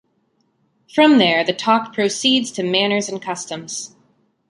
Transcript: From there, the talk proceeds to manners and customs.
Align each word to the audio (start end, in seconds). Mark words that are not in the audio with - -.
From 0.91 1.19
there, 1.19 1.43
the 1.43 1.53
talk 1.53 1.93
proceeds 1.93 2.51
to 2.53 2.63
manners 2.63 3.07
and 3.07 3.21
customs. 3.21 3.95